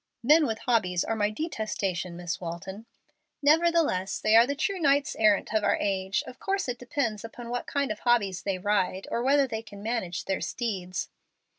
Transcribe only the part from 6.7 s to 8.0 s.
depends upon what kind of